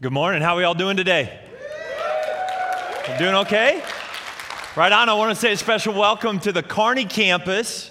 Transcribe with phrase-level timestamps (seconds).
[0.00, 0.42] Good morning.
[0.42, 1.40] How are we all doing today?
[3.18, 3.82] Doing okay?
[4.76, 5.08] Right on.
[5.08, 7.90] I want to say a special welcome to the Kearney campus.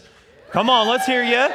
[0.52, 1.50] Come on, let's hear you.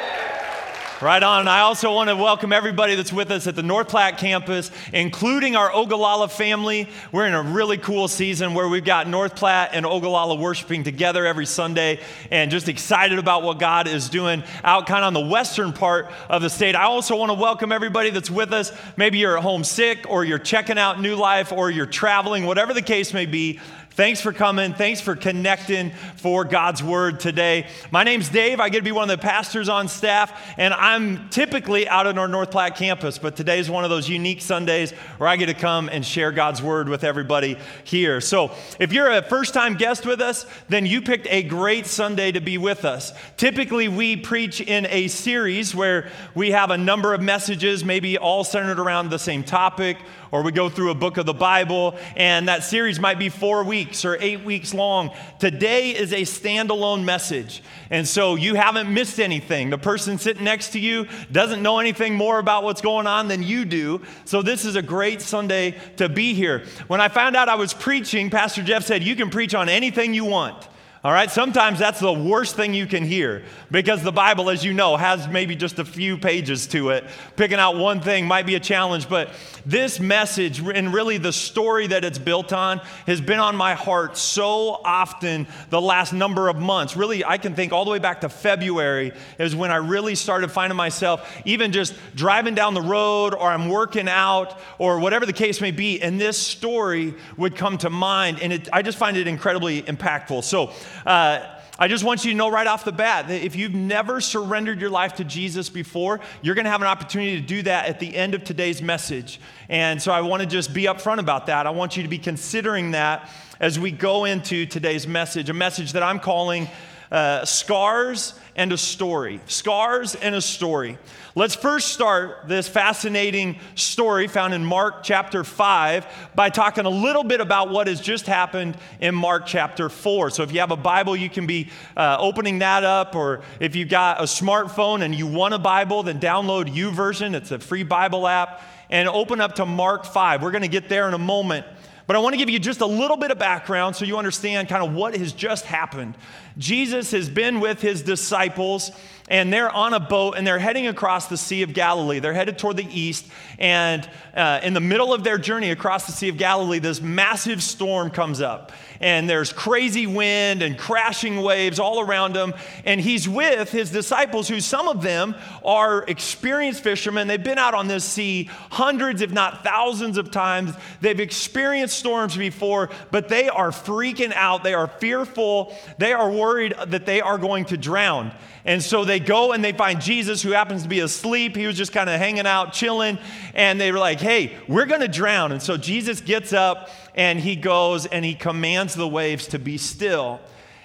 [1.03, 1.49] Right on.
[1.49, 5.57] I also want to welcome everybody that's with us at the North Platte campus, including
[5.57, 6.89] our Ogallala family.
[7.11, 11.27] We're in a really cool season where we've got North Platte and Ogallala worshiping together
[11.27, 11.99] every Sunday
[12.31, 16.09] and just excited about what God is doing out kind of on the western part
[16.29, 16.77] of the state.
[16.77, 18.71] I also want to welcome everybody that's with us.
[18.97, 22.73] Maybe you're at home sick or you're checking out New Life or you're traveling, whatever
[22.73, 23.59] the case may be.
[23.95, 24.73] Thanks for coming.
[24.73, 27.67] Thanks for connecting for God's Word today.
[27.91, 28.59] My name's Dave.
[28.59, 32.17] I get to be one of the pastors on staff, and I'm typically out at
[32.17, 35.55] our North Platte campus, but today's one of those unique Sundays where I get to
[35.55, 38.23] come and share God's Word with everybody here.
[38.23, 42.33] So if you're a first time guest with us, then you picked a great Sunday
[42.33, 43.13] to be with us.
[43.37, 48.43] Typically, we preach in a series where we have a number of messages, maybe all
[48.43, 49.99] centered around the same topic
[50.33, 53.63] or we go through a book of the Bible, and that series might be four
[53.63, 55.11] weeks or eight weeks long.
[55.39, 57.63] Today is a standalone message.
[57.91, 59.69] And so you haven't missed anything.
[59.69, 63.43] The person sitting next to you doesn't know anything more about what's going on than
[63.43, 64.01] you do.
[64.25, 66.65] So this is a great Sunday to be here.
[66.87, 70.15] When I found out I was preaching, Pastor Jeff said, You can preach on anything
[70.15, 70.69] you want.
[71.05, 74.73] All right, sometimes that's the worst thing you can hear because the Bible, as you
[74.73, 77.03] know, has maybe just a few pages to it.
[77.35, 79.31] Picking out one thing might be a challenge, but
[79.67, 84.17] this message and really the story that it's built on has been on my heart
[84.17, 86.97] so often the last number of months.
[86.97, 90.53] Really, I can think all the way back to February is when I really started
[90.53, 95.33] finding myself even just driving down the road or I'm working out or whatever the
[95.33, 99.17] case may be, and this story would come to mind, and it, I just find
[99.17, 100.45] it incredibly impactful.
[100.45, 100.71] So,
[101.07, 104.21] uh, I just want you to know right off the bat that if you've never
[104.21, 107.87] surrendered your life to Jesus before, you're going to have an opportunity to do that
[107.87, 109.41] at the end of today's message.
[109.69, 111.67] And so I want to just be upfront about that.
[111.67, 115.93] I want you to be considering that as we go into today's message, a message
[115.95, 116.69] that I'm calling
[117.13, 119.41] uh, Scars and a Story.
[119.47, 120.99] Scars and a Story.
[121.35, 127.25] Let's first start this fascinating story found in Mark chapter 5 by talking a little
[127.25, 130.31] bit about what has just happened in Mark chapter 4.
[130.31, 133.77] So if you have a Bible, you can be uh, opening that up, or if
[133.77, 137.35] you've got a smartphone and you want a Bible, then download YouVersion.
[137.35, 140.43] It's a free Bible app, and open up to Mark 5.
[140.43, 141.67] We're going to get there in a moment.
[142.07, 144.69] But I want to give you just a little bit of background so you understand
[144.69, 146.17] kind of what has just happened.
[146.59, 148.91] Jesus has been with his disciples
[149.29, 152.19] and they're on a boat and they're heading across the Sea of Galilee.
[152.19, 153.27] They're headed toward the east,
[153.59, 157.63] and uh, in the middle of their journey across the Sea of Galilee, this massive
[157.63, 162.55] storm comes up and there's crazy wind and crashing waves all around him.
[162.85, 167.27] And he's with his disciples, who some of them are experienced fishermen.
[167.27, 170.73] They've been out on this sea hundreds, if not thousands of times.
[171.01, 174.63] They've experienced storms before, but they are freaking out.
[174.63, 175.77] They are fearful.
[175.99, 178.33] They are worried that they are going to drown.
[178.65, 181.57] And so they go and they find Jesus, who happens to be asleep.
[181.57, 183.19] He was just kind of hanging out, chilling.
[183.55, 185.51] And they were like, hey, we're going to drown.
[185.51, 189.79] And so Jesus gets up and he goes and he commands the waves to be
[189.79, 190.41] still.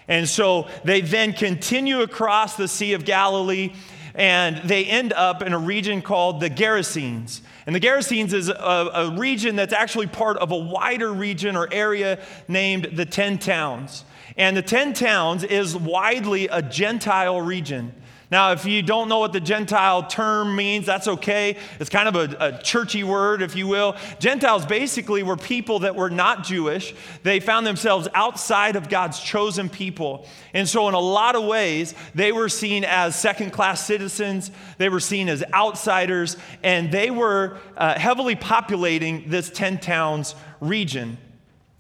[0.07, 3.73] And so they then continue across the Sea of Galilee
[4.17, 7.41] and they end up in a region called the Gerasenes.
[7.67, 11.71] And the Gerasenes is a, a, region that's actually part of a wider region or
[11.71, 14.05] area named the Ten Towns.
[14.35, 17.93] And the Ten Towns is widely a Gentile region.
[18.29, 21.55] Now, if you don't know what the Gentile term means, that's okay.
[21.79, 23.95] It's kind of a, a, churchy word, if you will.
[24.19, 26.93] Gentiles basically were people that were not Jewish.
[27.23, 30.27] They found themselves outside of God's chosen people.
[30.53, 34.89] And so, in a lot of ways, they were seen as second class citizens, they
[34.89, 41.17] were seen as outsiders, and they were uh, heavily populating this 10 towns region.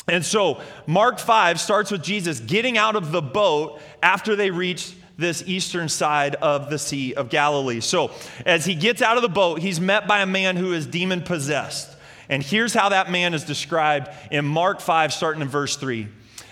[0.07, 4.95] And so, Mark 5 starts with Jesus getting out of the boat after they reached
[5.17, 7.79] this eastern side of the Sea of Galilee.
[7.79, 8.11] So,
[8.45, 11.21] as he gets out of the boat, he's met by a man who is demon
[11.21, 11.95] possessed.
[12.29, 16.07] And here's how that man is described in Mark 5, starting in verse 3.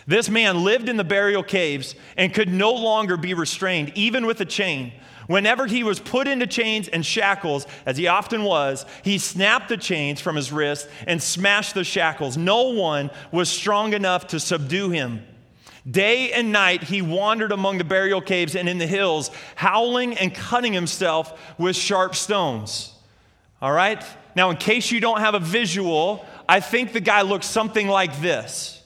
[0.07, 4.39] This man lived in the burial caves and could no longer be restrained, even with
[4.41, 4.94] a chain.
[5.27, 9.77] Whenever he was put into chains and shackles, as he often was, he snapped the
[9.77, 12.38] chains from his wrists and smashed the shackles.
[12.38, 15.25] No one was strong enough to subdue him.
[15.89, 20.33] Day and night he wandered among the burial caves and in the hills, howling and
[20.33, 22.91] cutting himself with sharp stones.
[23.61, 24.03] All right?
[24.35, 28.19] Now, in case you don't have a visual, I think the guy looks something like
[28.19, 28.81] this.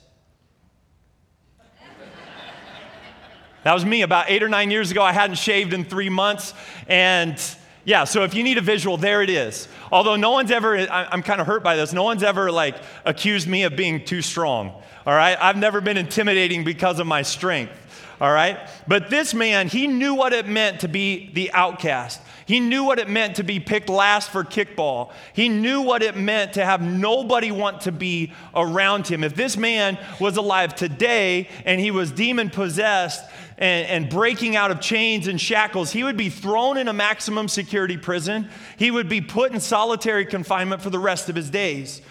[3.64, 5.04] That was me about eight or nine years ago.
[5.04, 6.54] I hadn't shaved in three months,
[6.88, 7.38] and
[7.86, 9.68] Yeah, so if you need a visual, there it is.
[9.92, 13.48] Although no one's ever, I'm kind of hurt by this, no one's ever like accused
[13.48, 14.74] me of being too strong.
[15.06, 15.38] All right?
[15.42, 17.74] I've never been intimidating because of my strength.
[18.22, 18.60] All right?
[18.88, 22.22] But this man, he knew what it meant to be the outcast.
[22.46, 25.12] He knew what it meant to be picked last for kickball.
[25.34, 29.24] He knew what it meant to have nobody want to be around him.
[29.24, 33.24] If this man was alive today and he was demon possessed
[33.60, 37.48] and, and, breaking out of chains and shackles, he would be thrown in a maximum
[37.48, 38.50] security prison.
[38.78, 42.02] He would be put in solitary confinement for the rest of his days.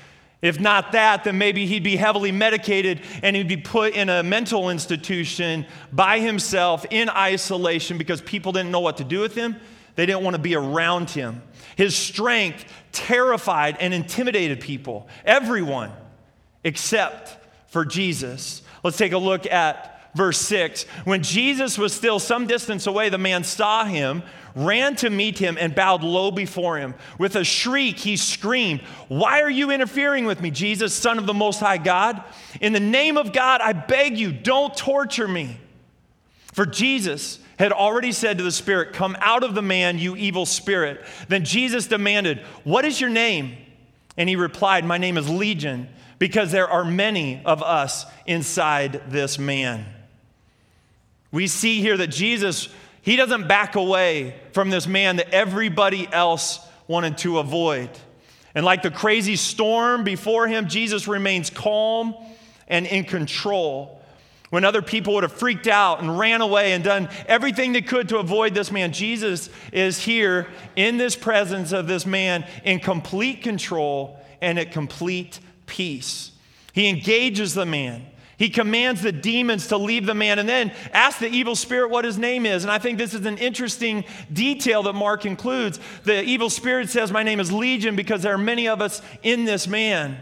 [0.41, 4.23] If not that, then maybe he'd be heavily medicated and he'd be put in a
[4.23, 9.57] mental institution by himself in isolation because people didn't know what to do with him.
[9.97, 11.43] They didn't want to be around him.
[11.75, 15.91] His strength terrified and intimidated people, everyone
[16.63, 17.37] except
[17.71, 18.63] for Jesus.
[18.85, 20.85] Let's take a look at verse 6.
[21.05, 24.23] When Jesus was still some distance away, the man saw him,
[24.55, 26.95] ran to meet him, and bowed low before him.
[27.19, 31.35] With a shriek, he screamed, Why are you interfering with me, Jesus, Son of the
[31.35, 32.23] Most High God?
[32.61, 35.59] In the name of God, I beg you, don't torture me.
[36.53, 40.47] For Jesus, had already said to the spirit, Come out of the man, you evil
[40.47, 41.05] spirit.
[41.29, 43.57] Then Jesus demanded, What is your name?
[44.17, 45.89] And he replied, My name is Legion,
[46.19, 49.87] because there are many of us inside this man.
[51.31, 52.69] We see here that Jesus,
[53.03, 57.91] he doesn't back away from this man that everybody else wanted to avoid.
[58.55, 62.15] And like the crazy storm before him, Jesus remains calm
[62.67, 64.01] and in control.
[64.51, 68.09] When other people would have freaked out and ran away and done everything they could
[68.09, 73.43] to avoid this man, Jesus is here in this presence of this man in complete
[73.43, 76.33] control and at complete peace.
[76.73, 78.07] He engages the man.
[78.39, 82.05] He commands the demons to leave the man and then asks the evil spirit what
[82.05, 82.63] his name is.
[82.63, 85.81] And I think this is an interesting detail that Mark includes.
[86.05, 89.45] The evil spirit says, My name is Legion because there are many of us in
[89.45, 90.19] this man.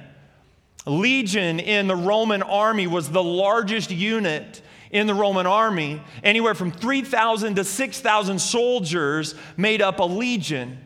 [0.86, 6.00] Legion in the Roman army was the largest unit in the Roman army.
[6.24, 10.86] Anywhere from 3,000 to 6,000 soldiers made up a legion.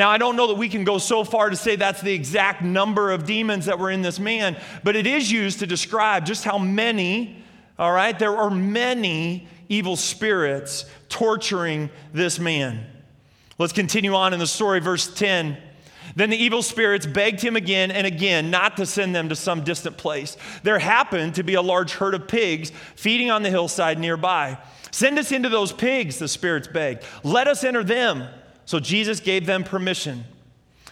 [0.00, 2.62] Now, I don't know that we can go so far to say that's the exact
[2.62, 6.42] number of demons that were in this man, but it is used to describe just
[6.42, 7.44] how many,
[7.78, 12.86] all right, there are many evil spirits torturing this man.
[13.58, 15.58] Let's continue on in the story, verse 10.
[16.16, 19.64] Then the evil spirits begged him again and again not to send them to some
[19.64, 20.38] distant place.
[20.62, 24.56] There happened to be a large herd of pigs feeding on the hillside nearby.
[24.92, 27.04] Send us into those pigs, the spirits begged.
[27.22, 28.26] Let us enter them.
[28.70, 30.24] So Jesus gave them permission.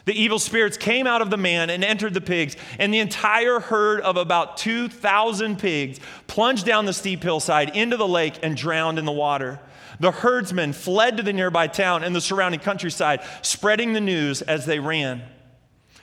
[0.04, 3.60] The evil spirits came out of the man and entered the pigs, and the entire
[3.60, 8.98] herd of about 2,000 pigs plunged down the steep hillside into the lake and drowned
[8.98, 9.60] in the water.
[10.00, 14.66] The herdsmen fled to the nearby town and the surrounding countryside, spreading the news as
[14.66, 15.22] they ran.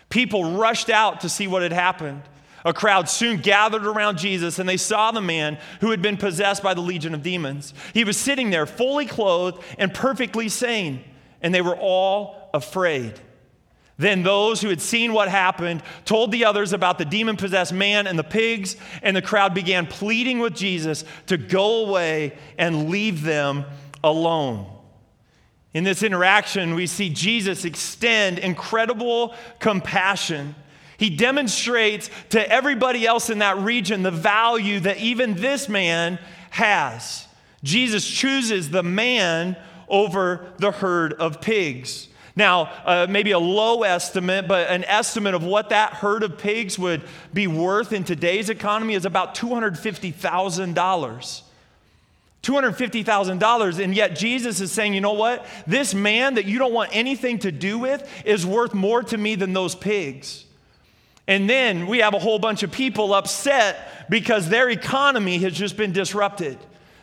[0.07, 2.21] People rushed out to see what had happened.
[2.63, 6.63] A crowd soon gathered around Jesus and they saw the man who had been possessed
[6.63, 7.73] by the legion of demons.
[7.93, 11.03] He was sitting there fully clothed and perfectly sane,
[11.45, 13.13] and they were all afraid.
[13.97, 18.07] Then those who had seen what happened told the others about the demon possessed man
[18.07, 23.21] and the pigs, and the crowd began pleading with Jesus to go away and leave
[23.21, 23.63] them
[24.03, 24.65] alone.
[25.75, 30.55] In this interaction, we see Jesus extend incredible compassion.
[30.97, 36.17] He demonstrates to everybody else in that region the value that even this man
[36.49, 37.27] has.
[37.61, 39.55] Jesus chooses the man
[39.87, 42.07] over the herd of pigs.
[42.35, 46.77] Now, uh, maybe a low estimate, but an estimate of what that herd of pigs
[46.77, 47.01] would
[47.33, 51.41] be worth in today's economy is about $250,000.
[52.43, 53.83] $250,000.
[53.83, 55.45] And yet Jesus is saying, you know what?
[55.65, 59.35] This man that you don't want anything to do with is worth more to me
[59.35, 60.45] than those pigs.
[61.27, 65.75] And then we have a whole bunch of people upset because their economy has just
[65.75, 66.57] been disrupted.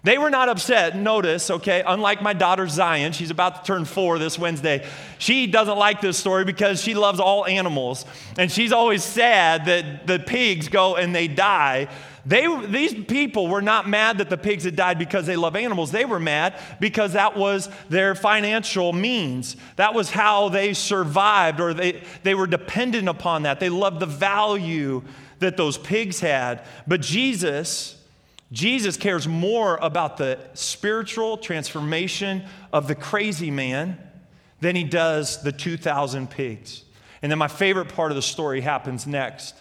[0.05, 1.85] They were not upset, notice, okay?
[1.87, 4.85] Unlike my daughter Zion, she's about to turn four this Wednesday.
[5.19, 8.05] She doesn't like this story because she loves all animals.
[8.37, 11.87] And she's always sad that the pigs go and they die.
[12.27, 15.93] They, these people were not mad that the pigs had died because they love animals.
[15.93, 19.57] They were mad because that was their financial means.
[19.77, 23.61] That was how they survived, or they, they were dependent upon that.
[23.61, 25.03] They loved the value
[25.39, 26.65] that those pigs had.
[26.89, 28.02] But Jesus,
[28.53, 33.99] Jesus cares more about the spiritual transformation of the crazy man
[34.61, 36.85] than he does the 2,000 pigs.
[37.23, 39.55] And then my favorite part of the story happens next.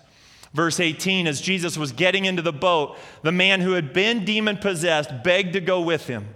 [0.53, 4.57] Verse 18 As Jesus was getting into the boat, the man who had been demon
[4.57, 6.27] possessed begged to go with him.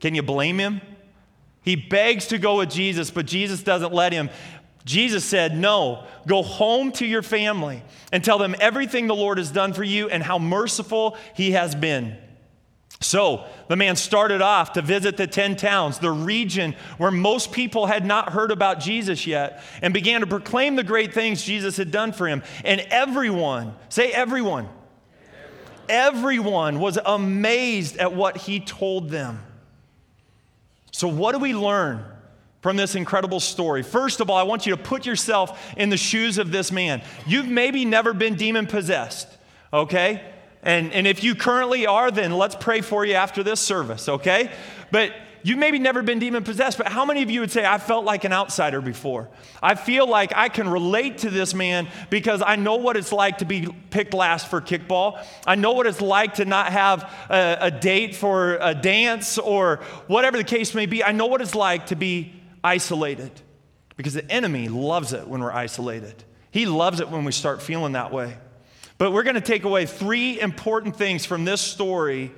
[0.00, 0.82] Can you blame him?
[1.62, 4.30] He begs to go with Jesus, but Jesus doesn't let him.
[4.86, 9.50] Jesus said, No, go home to your family and tell them everything the Lord has
[9.50, 12.16] done for you and how merciful he has been.
[13.00, 17.86] So the man started off to visit the 10 towns, the region where most people
[17.86, 21.90] had not heard about Jesus yet, and began to proclaim the great things Jesus had
[21.90, 22.44] done for him.
[22.64, 24.68] And everyone, say everyone,
[25.88, 29.42] everyone was amazed at what he told them.
[30.92, 32.04] So, what do we learn
[32.66, 33.84] from this incredible story?
[33.84, 37.00] First of all, I want you to put yourself in the shoes of this man.
[37.24, 39.28] You've maybe never been demon possessed,
[39.72, 40.20] okay?
[40.64, 44.50] And, and if you currently are, then let's pray for you after this service, okay?
[44.90, 45.12] But
[45.44, 48.04] you've maybe never been demon possessed, but how many of you would say, I felt
[48.04, 49.28] like an outsider before?
[49.62, 53.38] I feel like I can relate to this man because I know what it's like
[53.38, 55.24] to be picked last for kickball.
[55.46, 59.76] I know what it's like to not have a, a date for a dance or
[60.08, 61.04] whatever the case may be.
[61.04, 62.32] I know what it's like to be
[62.66, 63.30] isolated
[63.96, 66.24] because the enemy loves it when we're isolated.
[66.50, 68.36] He loves it when we start feeling that way.
[68.98, 72.32] But we're going to take away three important things from this story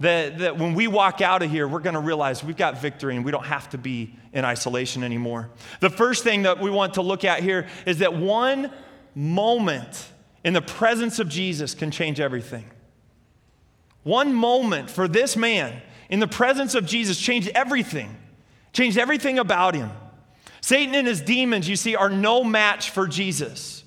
[0.00, 3.16] that, that when we walk out of here, we're going to realize we've got victory
[3.16, 5.48] and we don't have to be in isolation anymore.
[5.80, 8.70] The first thing that we want to look at here is that one
[9.14, 10.08] moment
[10.44, 12.64] in the presence of Jesus can change everything.
[14.02, 18.16] One moment for this man in the presence of Jesus changed everything,
[18.72, 19.90] changed everything about him.
[20.60, 23.84] Satan and his demons, you see, are no match for Jesus.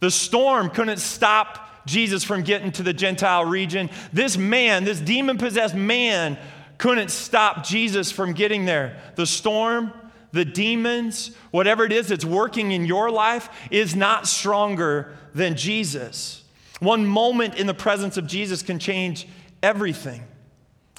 [0.00, 3.90] The storm couldn't stop Jesus from getting to the Gentile region.
[4.12, 6.38] This man, this demon possessed man,
[6.78, 9.00] couldn't stop Jesus from getting there.
[9.16, 9.92] The storm,
[10.32, 16.44] the demons, whatever it is that's working in your life is not stronger than Jesus.
[16.80, 19.26] One moment in the presence of Jesus can change
[19.62, 20.22] everything.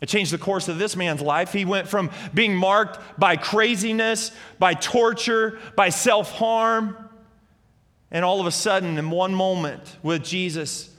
[0.01, 1.53] It changed the course of this man's life.
[1.53, 6.95] He went from being marked by craziness, by torture, by self harm
[8.11, 10.89] and all of a sudden, in one moment with Jesus,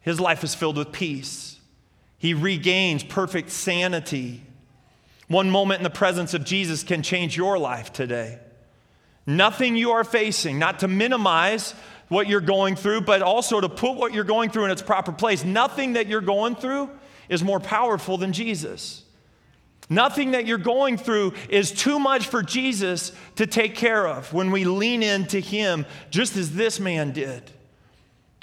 [0.00, 1.58] his life is filled with peace.
[2.16, 4.42] He regains perfect sanity.
[5.28, 8.38] One moment in the presence of Jesus can change your life today.
[9.26, 11.74] Nothing you are facing, not to minimize
[12.08, 15.12] what you're going through, but also to put what you're going through in its proper
[15.12, 15.44] place.
[15.44, 16.90] Nothing that you're going through
[17.28, 19.04] is more powerful than Jesus.
[19.90, 24.50] Nothing that you're going through is too much for Jesus to take care of when
[24.50, 27.50] we lean into Him, just as this man did.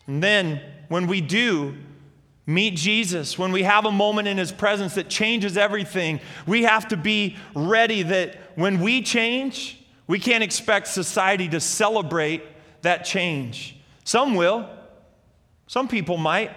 [0.05, 1.75] And then when we do
[2.45, 6.87] meet Jesus, when we have a moment in His presence that changes everything, we have
[6.89, 12.43] to be ready that when we change, we can't expect society to celebrate
[12.81, 13.77] that change.
[14.03, 14.69] Some will,
[15.67, 16.51] some people might,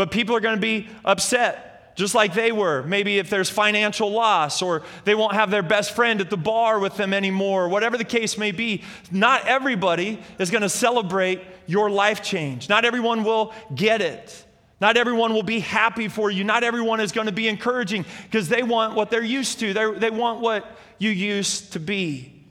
[0.00, 2.82] but people are going to be upset just like they were.
[2.84, 6.78] Maybe if there's financial loss or they won't have their best friend at the bar
[6.78, 11.90] with them anymore, whatever the case may be, not everybody is going to celebrate your
[11.90, 12.66] life change.
[12.66, 14.46] Not everyone will get it.
[14.80, 16.44] Not everyone will be happy for you.
[16.44, 19.74] Not everyone is going to be encouraging because they want what they're used to.
[19.74, 22.42] They're, they want what you used to be.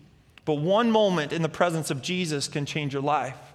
[0.46, 3.49] But one moment in the presence of Jesus can change your life.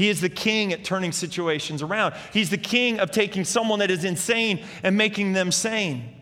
[0.00, 2.14] He is the king at turning situations around.
[2.32, 6.16] He's the king of taking someone that is insane and making them sane.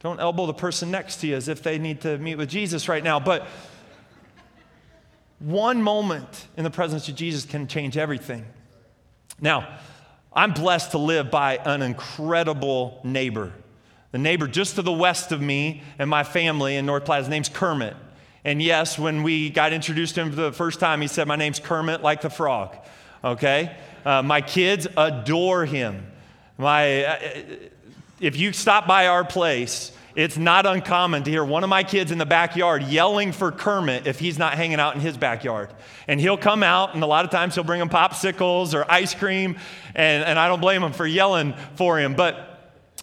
[0.00, 2.88] Don't elbow the person next to you as if they need to meet with Jesus
[2.88, 3.20] right now.
[3.20, 3.46] But
[5.38, 8.46] one moment in the presence of Jesus can change everything.
[9.38, 9.68] Now,
[10.32, 13.52] I'm blessed to live by an incredible neighbor.
[14.12, 17.28] The neighbor just to the west of me and my family in North Platte, his
[17.28, 17.96] name's Kermit.
[18.44, 21.36] And yes, when we got introduced to him for the first time, he said, My
[21.36, 22.76] name's Kermit like the frog.
[23.22, 23.76] Okay?
[24.04, 26.06] Uh, my kids adore him.
[26.56, 27.18] My, uh,
[28.20, 32.10] if you stop by our place, it's not uncommon to hear one of my kids
[32.10, 35.70] in the backyard yelling for Kermit if he's not hanging out in his backyard.
[36.08, 39.14] And he'll come out, and a lot of times he'll bring him popsicles or ice
[39.14, 39.58] cream,
[39.94, 42.14] and, and I don't blame him for yelling for him.
[42.14, 42.47] But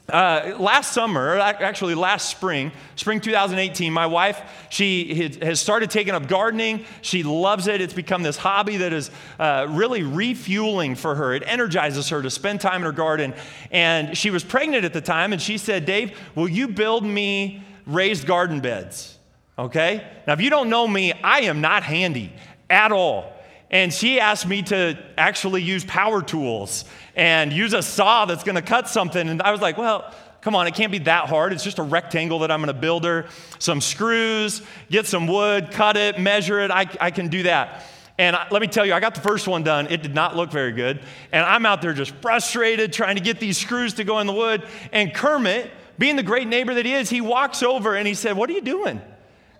[0.07, 6.27] uh, last summer, actually last spring, spring 2018, my wife, she has started taking up
[6.27, 6.85] gardening.
[7.01, 7.81] She loves it.
[7.81, 9.09] It's become this hobby that is
[9.39, 11.33] uh, really refueling for her.
[11.33, 13.33] It energizes her to spend time in her garden.
[13.71, 17.63] And she was pregnant at the time, and she said, Dave, will you build me
[17.88, 19.17] raised garden beds?
[19.57, 20.05] Okay?
[20.27, 22.31] Now, if you don't know me, I am not handy
[22.69, 23.31] at all.
[23.71, 26.85] And she asked me to actually use power tools
[27.15, 29.27] and use a saw that's going to cut something.
[29.27, 31.53] And I was like, well, come on, it can't be that hard.
[31.53, 33.25] It's just a rectangle that I'm going to build her,
[33.60, 36.72] some screws, get some wood, cut it, measure it.
[36.72, 37.84] I, I can do that.
[38.17, 39.88] And let me tell you, I got the first one done.
[39.88, 41.01] It did not look very good.
[41.31, 44.34] And I'm out there just frustrated trying to get these screws to go in the
[44.34, 44.63] wood.
[44.93, 48.38] And Kermit being the great neighbor that he is, he walks over and he said,
[48.38, 49.01] What are you doing?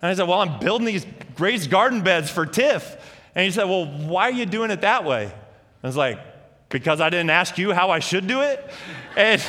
[0.02, 1.06] And I said, Well, I'm building these
[1.38, 2.96] raised garden beds for Tiff.
[3.36, 5.34] And he said, Well, why are you doing it that way?
[5.84, 6.20] I was like,
[6.70, 8.70] Because I didn't ask you how I should do it?
[9.16, 9.44] And,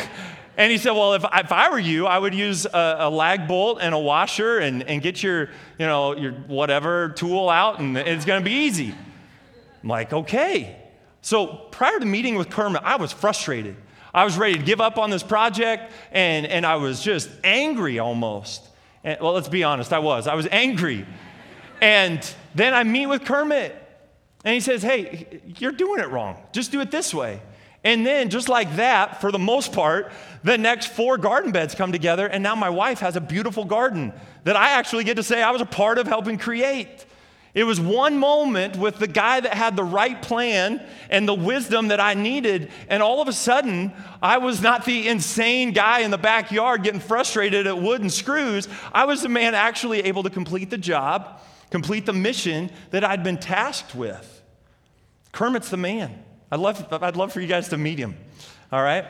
[0.56, 3.48] and he said, Well, if, if I were you, I would use a, a lag
[3.48, 7.96] bolt and a washer and, and get your, you know, your whatever tool out, and
[7.96, 8.94] it's going to be easy.
[9.82, 10.82] I'm like, Okay.
[11.26, 13.74] So prior to meeting with Kermit, I was frustrated.
[14.14, 17.98] I was ready to give up on this project, and, and I was just angry
[17.98, 18.62] almost.
[19.02, 20.28] And, well, let's be honest, I was.
[20.28, 21.04] I was angry.
[21.80, 22.20] And
[22.54, 23.74] then I meet with Kermit,
[24.46, 26.40] and he says, Hey, you're doing it wrong.
[26.52, 27.42] Just do it this way.
[27.82, 30.12] And then, just like that, for the most part,
[30.42, 34.12] the next four garden beds come together, and now my wife has a beautiful garden
[34.44, 37.04] that I actually get to say I was a part of helping create.
[37.54, 41.88] It was one moment with the guy that had the right plan and the wisdom
[41.88, 42.70] that I needed.
[42.88, 47.00] And all of a sudden, I was not the insane guy in the backyard getting
[47.00, 48.68] frustrated at wood and screws.
[48.92, 53.24] I was the man actually able to complete the job, complete the mission that I'd
[53.24, 54.35] been tasked with.
[55.36, 56.24] Kermit's the man.
[56.50, 58.16] I'd love, I'd love for you guys to meet him.
[58.72, 59.04] All right?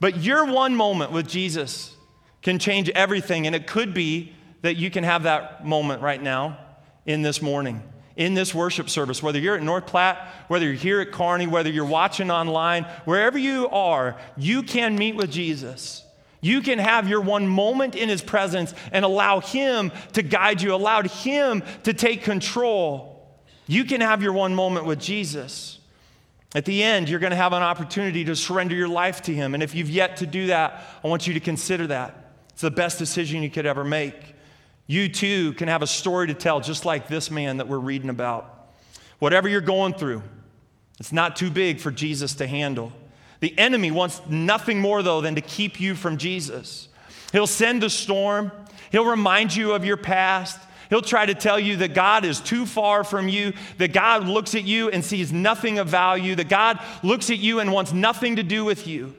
[0.00, 1.94] But your one moment with Jesus
[2.40, 3.46] can change everything.
[3.46, 4.32] And it could be
[4.62, 6.58] that you can have that moment right now
[7.04, 7.82] in this morning,
[8.16, 10.16] in this worship service, whether you're at North Platte,
[10.48, 15.16] whether you're here at Kearney, whether you're watching online, wherever you are, you can meet
[15.16, 16.02] with Jesus.
[16.40, 20.74] You can have your one moment in his presence and allow him to guide you,
[20.74, 23.17] allow him to take control.
[23.68, 25.78] You can have your one moment with Jesus.
[26.54, 29.52] At the end, you're going to have an opportunity to surrender your life to him.
[29.52, 32.32] And if you've yet to do that, I want you to consider that.
[32.48, 34.34] It's the best decision you could ever make.
[34.86, 38.08] You too can have a story to tell, just like this man that we're reading
[38.08, 38.70] about.
[39.18, 40.22] Whatever you're going through,
[40.98, 42.92] it's not too big for Jesus to handle.
[43.40, 46.88] The enemy wants nothing more, though, than to keep you from Jesus.
[47.32, 48.50] He'll send a storm,
[48.90, 50.58] he'll remind you of your past.
[50.88, 54.54] He'll try to tell you that God is too far from you, that God looks
[54.54, 58.36] at you and sees nothing of value, that God looks at you and wants nothing
[58.36, 59.14] to do with you.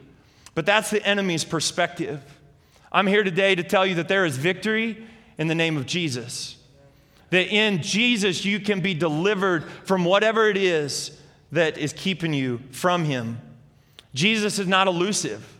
[0.54, 2.20] But that's the enemy's perspective.
[2.90, 5.06] I'm here today to tell you that there is victory
[5.38, 6.56] in the name of Jesus.
[7.30, 11.16] That in Jesus you can be delivered from whatever it is
[11.52, 13.40] that is keeping you from Him.
[14.12, 15.56] Jesus is not elusive.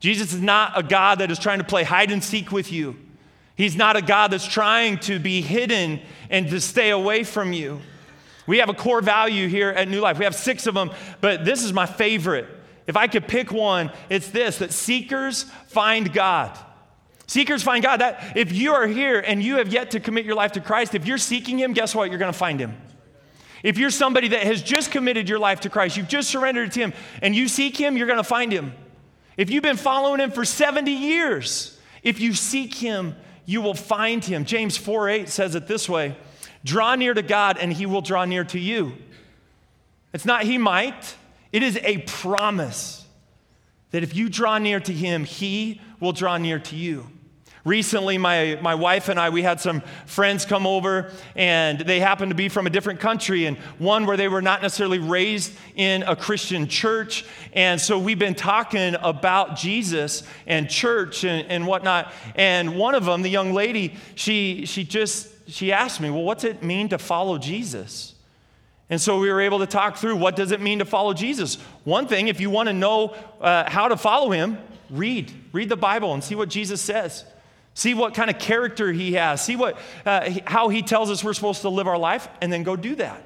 [0.00, 2.96] Jesus is not a God that is trying to play hide and seek with you.
[3.56, 7.80] He's not a God that's trying to be hidden and to stay away from you.
[8.46, 10.18] We have a core value here at New Life.
[10.18, 10.90] We have six of them,
[11.20, 12.46] but this is my favorite.
[12.86, 16.56] If I could pick one, it's this that seekers find God.
[17.26, 18.00] Seekers find God.
[18.00, 20.94] That if you are here and you have yet to commit your life to Christ,
[20.94, 22.10] if you're seeking Him, guess what?
[22.10, 22.76] You're going to find Him.
[23.64, 26.80] If you're somebody that has just committed your life to Christ, you've just surrendered to
[26.80, 26.92] Him,
[27.22, 28.72] and you seek Him, you're going to find Him.
[29.36, 33.16] If you've been following Him for 70 years, if you seek Him,
[33.46, 34.44] you will find Him.
[34.44, 36.16] James 4 8 says it this way
[36.64, 38.92] Draw near to God, and He will draw near to you.
[40.12, 41.14] It's not He might,
[41.52, 43.06] it is a promise
[43.92, 47.06] that if you draw near to Him, He will draw near to you.
[47.66, 52.30] Recently, my, my wife and I, we had some friends come over, and they happened
[52.30, 56.04] to be from a different country, and one where they were not necessarily raised in
[56.04, 57.24] a Christian church.
[57.54, 62.12] And so we've been talking about Jesus and church and, and whatnot.
[62.36, 66.44] And one of them, the young lady, she, she just, she asked me, well, what's
[66.44, 68.14] it mean to follow Jesus?
[68.90, 71.56] And so we were able to talk through what does it mean to follow Jesus.
[71.82, 74.56] One thing, if you want to know uh, how to follow him,
[74.88, 75.32] read.
[75.52, 77.24] Read the Bible and see what Jesus says.
[77.76, 79.44] See what kind of character he has.
[79.44, 82.62] See what, uh, how he tells us we're supposed to live our life, and then
[82.62, 83.22] go do that.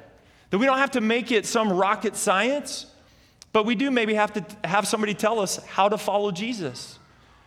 [0.51, 2.87] That we don't have to make it some rocket science,
[3.53, 6.99] but we do maybe have to have somebody tell us how to follow Jesus.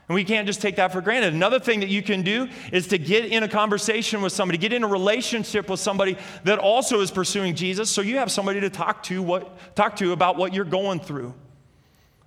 [0.07, 1.33] And we can't just take that for granted.
[1.33, 4.71] Another thing that you can do is to get in a conversation with somebody, get
[4.71, 8.69] in a relationship with somebody that also is pursuing Jesus, so you have somebody to
[8.69, 11.33] talk to, what, talk to about what you're going through.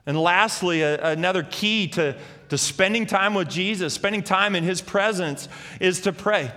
[0.05, 2.15] And lastly, a, another key to,
[2.49, 5.49] to spending time with Jesus, spending time in His presence,
[5.81, 6.53] is to pray.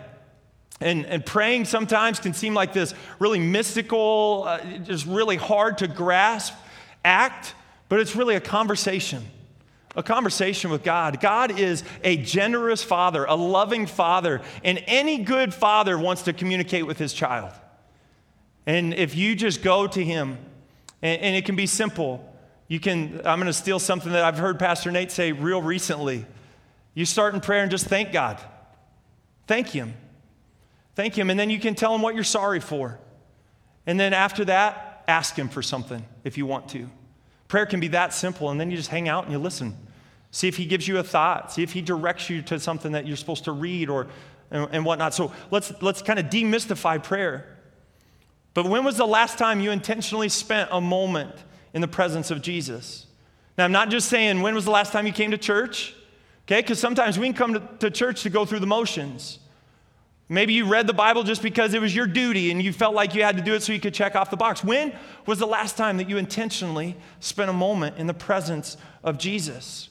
[0.82, 5.88] And, and praying sometimes can seem like this really mystical, uh, just really hard to
[5.88, 6.54] grasp
[7.04, 7.54] act,
[7.90, 9.26] but it's really a conversation.
[9.96, 11.20] A conversation with God.
[11.20, 16.86] God is a generous father, a loving father, and any good father wants to communicate
[16.86, 17.52] with his child.
[18.66, 20.38] And if you just go to him,
[21.02, 22.29] and, and it can be simple,
[22.70, 26.26] you can, I'm going to steal something that I've heard Pastor Nate say real recently.
[26.94, 28.40] You start in prayer and just thank God.
[29.48, 29.94] Thank Him.
[30.96, 31.30] Thank Him.
[31.30, 32.98] And then you can tell Him what you're sorry for.
[33.86, 36.88] And then after that, ask Him for something if you want to.
[37.50, 38.50] Prayer can be that simple.
[38.52, 39.76] And then you just hang out and you listen.
[40.32, 41.52] See if he gives you a thought.
[41.52, 44.08] See if he directs you to something that you're supposed to read or
[44.52, 45.16] and, and whatnot.
[45.16, 47.58] So let's let's kind of demystify prayer.
[48.54, 51.36] But when was the last time you intentionally spent a moment
[51.74, 53.06] in the presence of Jesus?
[53.58, 55.94] Now, I'm not just saying when was the last time you came to church,
[56.48, 56.62] okay?
[56.62, 59.40] Because sometimes we can come to, to church to go through the motions.
[60.32, 63.16] Maybe you read the Bible just because it was your duty and you felt like
[63.16, 64.64] you had to do it so you could check off the box.
[64.64, 64.94] When
[65.26, 69.89] was the last time that you intentionally spent a moment in the presence of Jesus?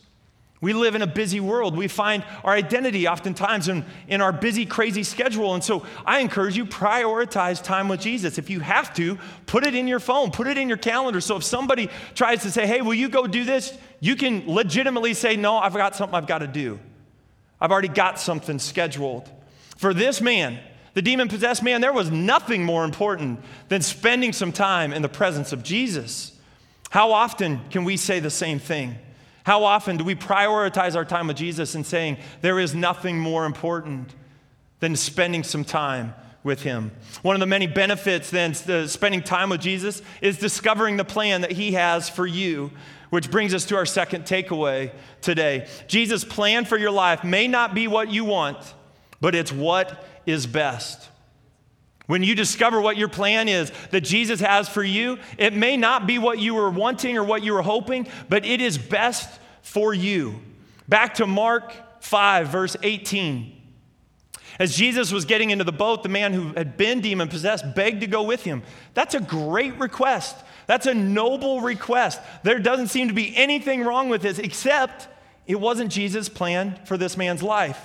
[0.61, 1.77] We live in a busy world.
[1.77, 5.55] We find our identity oftentimes in, in our busy, crazy schedule.
[5.55, 8.39] And so I encourage you, prioritize time with Jesus.
[8.39, 11.21] If you have to, put it in your phone, put it in your calendar.
[11.21, 13.77] So if somebody tries to say, hey, will you go do this?
[14.01, 16.81] You can legitimately say, no, I've got something I've got to do.
[17.61, 19.31] I've already got something scheduled.
[19.77, 20.59] For this man,
[20.95, 25.09] the demon possessed man, there was nothing more important than spending some time in the
[25.09, 26.33] presence of Jesus.
[26.91, 28.99] How often can we say the same thing?
[29.49, 33.47] How often do we prioritize our time with Jesus and saying, there is nothing more
[33.47, 34.15] important
[34.81, 36.13] than spending some time
[36.45, 36.93] with Him?
[37.23, 41.53] One of the many benefits then spending time with Jesus is discovering the plan that
[41.53, 42.71] He has for you,
[43.09, 45.67] which brings us to our second takeaway today.
[45.87, 48.75] Jesus' plan for your life may not be what you want,
[49.19, 51.08] but it's what is best.
[52.09, 56.07] When you discover what your plan is that Jesus has for you, it may not
[56.07, 59.93] be what you were wanting or what you were hoping, but it is best for
[59.93, 60.41] you.
[60.89, 63.55] Back to Mark 5, verse 18.
[64.59, 68.01] As Jesus was getting into the boat, the man who had been demon possessed begged
[68.01, 68.63] to go with him.
[68.95, 70.35] That's a great request.
[70.67, 72.23] That's a noble request.
[72.43, 75.09] There doesn't seem to be anything wrong with this, except
[75.47, 77.79] it wasn't Jesus' plan for this man's life.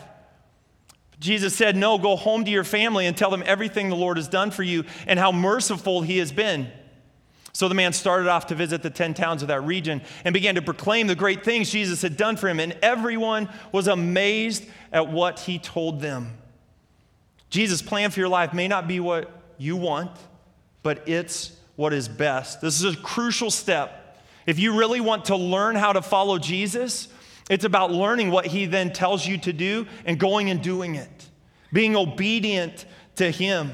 [1.23, 4.27] Jesus said, No, go home to your family and tell them everything the Lord has
[4.27, 6.69] done for you and how merciful he has been.
[7.53, 10.55] So the man started off to visit the 10 towns of that region and began
[10.55, 15.07] to proclaim the great things Jesus had done for him, and everyone was amazed at
[15.07, 16.38] what he told them.
[17.49, 20.12] Jesus' plan for your life may not be what you want,
[20.81, 22.59] but it's what is best.
[22.59, 24.19] This is a crucial step.
[24.45, 27.07] If you really want to learn how to follow Jesus,
[27.49, 31.29] it's about learning what he then tells you to do and going and doing it,
[31.71, 33.71] being obedient to him.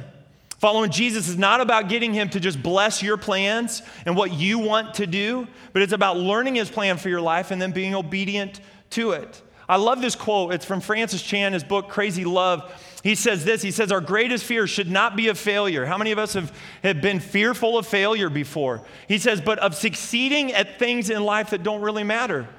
[0.58, 4.60] Following Jesus is not about getting him to just bless your plans and what you
[4.60, 7.96] want to do, but it's about learning his plan for your life and then being
[7.96, 8.60] obedient
[8.92, 9.42] to it.
[9.70, 10.54] I love this quote.
[10.54, 12.70] It's from Francis Chan, his book, Crazy Love.
[13.04, 15.86] He says this He says, Our greatest fear should not be of failure.
[15.86, 16.52] How many of us have,
[16.84, 18.84] have been fearful of failure before?
[19.08, 22.50] He says, but of succeeding at things in life that don't really matter.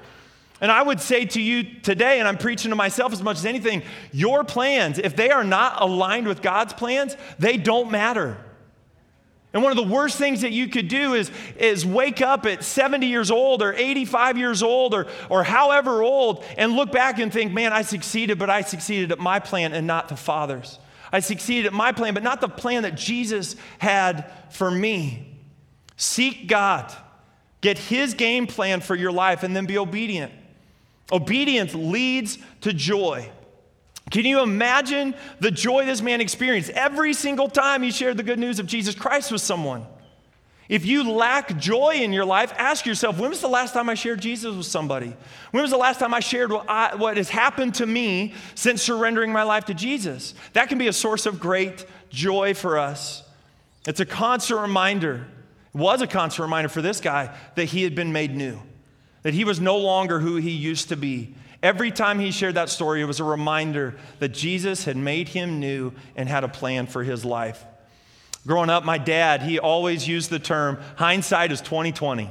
[0.61, 3.45] And I would say to you today, and I'm preaching to myself as much as
[3.47, 8.37] anything, your plans, if they are not aligned with God's plans, they don't matter.
[9.53, 12.63] And one of the worst things that you could do is, is wake up at
[12.63, 17.33] 70 years old or 85 years old or, or however old and look back and
[17.33, 20.79] think, man, I succeeded, but I succeeded at my plan and not the Father's.
[21.11, 25.39] I succeeded at my plan, but not the plan that Jesus had for me.
[25.97, 26.93] Seek God,
[27.59, 30.31] get His game plan for your life, and then be obedient.
[31.11, 33.29] Obedience leads to joy.
[34.11, 38.39] Can you imagine the joy this man experienced every single time he shared the good
[38.39, 39.85] news of Jesus Christ with someone?
[40.67, 43.93] If you lack joy in your life, ask yourself when was the last time I
[43.93, 45.15] shared Jesus with somebody?
[45.51, 48.81] When was the last time I shared what, I, what has happened to me since
[48.81, 50.33] surrendering my life to Jesus?
[50.53, 53.23] That can be a source of great joy for us.
[53.85, 55.27] It's a constant reminder,
[55.73, 58.59] it was a constant reminder for this guy that he had been made new
[59.23, 61.33] that he was no longer who he used to be.
[61.63, 65.59] Every time he shared that story, it was a reminder that Jesus had made him
[65.59, 67.63] new and had a plan for his life.
[68.47, 72.29] Growing up, my dad, he always used the term hindsight is 2020.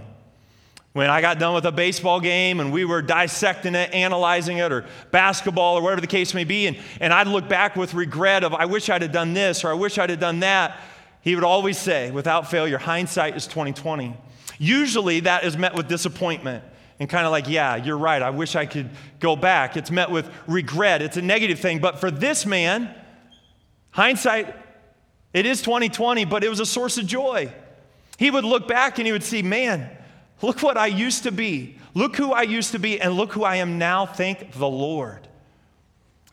[0.93, 4.73] When I got done with a baseball game and we were dissecting it, analyzing it,
[4.73, 8.43] or basketball, or whatever the case may be, and, and I'd look back with regret
[8.43, 10.81] of, I wish I'd have done this, or I wish I'd have done that,
[11.21, 14.17] he would always say, without failure, hindsight is 2020.
[14.59, 16.65] Usually that is met with disappointment
[17.01, 18.21] and kind of like, yeah, you're right.
[18.21, 19.77] I wish I could go back.
[19.79, 21.01] It's met with regret.
[21.01, 21.79] It's a negative thing.
[21.79, 22.95] But for this man,
[23.91, 24.55] hindsight,
[25.33, 27.53] it is 2020, but it was a source of joy.
[28.19, 29.91] He would look back and he would see, man,
[30.43, 31.77] look what I used to be.
[31.95, 34.07] Look who I used to be, and look who I am now.
[34.07, 35.27] Thank the Lord.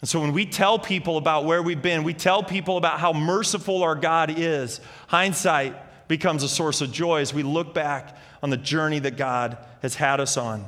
[0.02, 3.14] And so when we tell people about where we've been, we tell people about how
[3.14, 8.50] merciful our God is, hindsight becomes a source of joy as we look back on
[8.50, 10.66] the journey that God has had us on.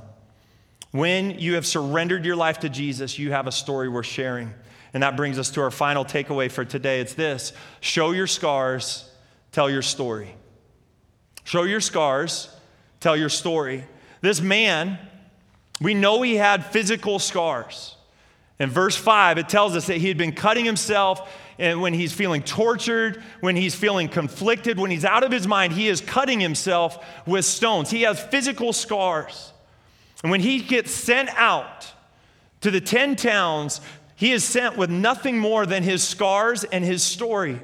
[0.91, 4.53] When you have surrendered your life to Jesus, you have a story worth sharing.
[4.93, 6.99] And that brings us to our final takeaway for today.
[6.99, 9.09] It's this show your scars,
[9.51, 10.33] tell your story.
[11.43, 12.49] Show your scars,
[12.99, 13.83] tell your story.
[14.21, 14.97] This man
[15.81, 17.95] We know he had physical scars.
[18.59, 22.41] In verse 5, it tells us that he had been cutting himself when he's feeling
[22.41, 27.03] tortured, when he's feeling conflicted, when he's out of his mind, he is cutting himself
[27.25, 27.89] with stones.
[27.89, 29.51] He has physical scars.
[30.23, 31.91] And when he gets sent out
[32.61, 33.81] to the 10 towns,
[34.15, 37.59] he is sent with nothing more than his scars and his story.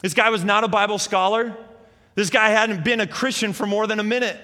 [0.00, 1.56] This guy was not a Bible scholar.
[2.14, 4.38] This guy hadn't been a Christian for more than a minute.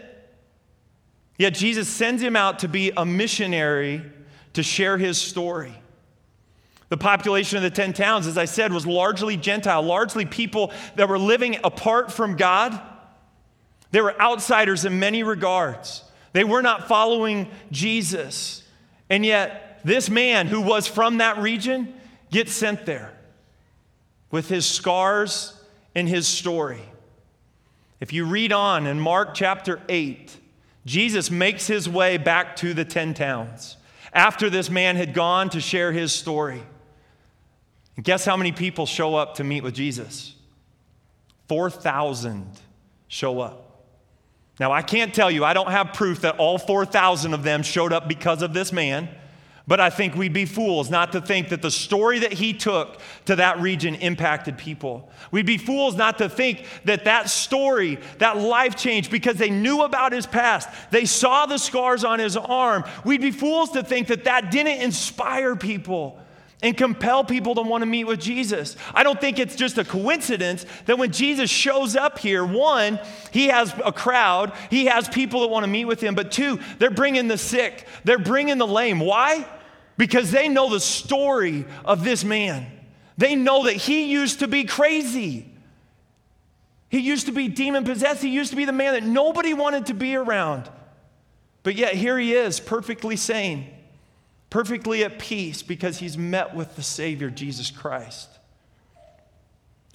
[1.39, 4.03] Yet Jesus sends him out to be a missionary
[4.55, 5.80] to share his story.
[6.91, 11.09] The population of the 10 towns, as I said, was largely Gentile, largely people that
[11.09, 12.79] were living apart from God.
[13.93, 16.05] They were outsiders in many regards.
[16.33, 18.65] They were not following Jesus.
[19.09, 21.95] And yet, this man who was from that region
[22.31, 23.13] gets sent there
[24.33, 25.55] with his scars
[25.95, 26.83] and his story.
[28.01, 30.37] If you read on in Mark chapter 8,
[30.87, 33.77] Jesus makes his way back to the 10 towns
[34.13, 36.63] after this man had gone to share his story.
[38.03, 40.35] Guess how many people show up to meet with Jesus?
[41.49, 42.47] 4,000
[43.09, 43.67] show up.
[44.61, 47.93] Now, I can't tell you, I don't have proof that all 4,000 of them showed
[47.93, 49.09] up because of this man,
[49.67, 53.01] but I think we'd be fools not to think that the story that he took
[53.25, 55.11] to that region impacted people.
[55.31, 59.83] We'd be fools not to think that that story, that life change, because they knew
[59.83, 62.85] about his past, they saw the scars on his arm.
[63.05, 66.20] We'd be fools to think that that didn't inspire people
[66.63, 68.77] and compel people to want to meet with Jesus.
[68.95, 73.47] I don't think it's just a coincidence that when Jesus shows up here, one, he
[73.49, 76.91] has a crowd, he has people that want to meet with him, but two, they're
[76.91, 79.01] bringing the sick, they're bringing the lame.
[79.01, 79.47] Why?
[79.97, 82.67] Because they know the story of this man.
[83.17, 85.47] They know that he used to be crazy.
[86.89, 88.23] He used to be demon possessed.
[88.23, 90.69] He used to be the man that nobody wanted to be around.
[91.63, 93.71] But yet here he is, perfectly sane
[94.51, 98.29] perfectly at peace because he's met with the Savior, Jesus Christ.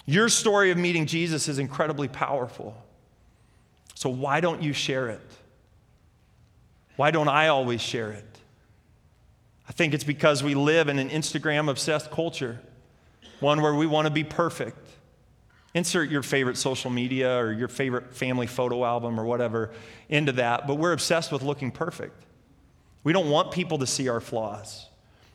[0.05, 2.75] Your story of meeting Jesus is incredibly powerful.
[3.95, 5.21] So, why don't you share it?
[6.95, 8.25] Why don't I always share it?
[9.67, 12.59] I think it's because we live in an Instagram obsessed culture,
[13.39, 14.77] one where we want to be perfect.
[15.73, 19.71] Insert your favorite social media or your favorite family photo album or whatever
[20.07, 22.24] into that, but we're obsessed with looking perfect.
[23.05, 24.87] We don't want people to see our flaws.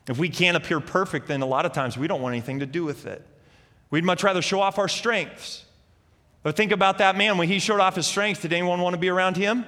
[0.08, 2.66] If we can't appear perfect, then a lot of times we don't want anything to
[2.66, 3.24] do with it.
[3.90, 5.64] We'd much rather show off our strengths.
[6.42, 7.38] But think about that man.
[7.38, 9.64] When he showed off his strengths, did anyone want to be around him?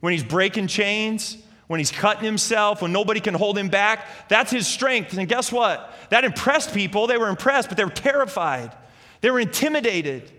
[0.00, 4.50] When he's breaking chains, when he's cutting himself, when nobody can hold him back, that's
[4.50, 5.16] his strength.
[5.16, 5.92] And guess what?
[6.08, 7.06] That impressed people.
[7.08, 8.74] They were impressed, but they were terrified.
[9.20, 10.32] They were intimidated.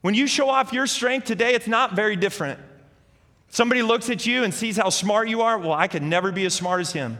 [0.00, 2.60] When you show off your strength today, it's not very different.
[3.56, 5.56] Somebody looks at you and sees how smart you are.
[5.56, 7.16] Well, I could never be as smart as him.